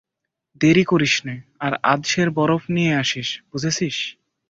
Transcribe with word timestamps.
দেরি 0.61 0.83
করিস 0.83 1.15
নে, 1.25 1.35
আর 1.59 1.73
আধ 1.83 2.01
সের 2.05 2.29
বরফ 2.29 2.63
নিয়ে 2.69 2.93
আসিস, 2.95 3.29
বুঝেছিস? 3.51 3.97